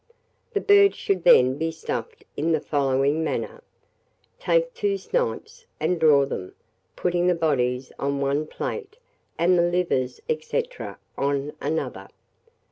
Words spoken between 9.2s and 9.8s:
and the